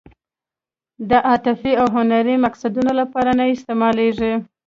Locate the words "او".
1.81-1.87